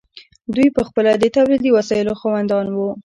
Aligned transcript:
دوی 0.55 0.67
پخپله 0.77 1.11
د 1.17 1.23
تولیدي 1.35 1.69
وسایلو 1.77 2.19
خاوندان 2.21 2.65
وو. 2.71 2.89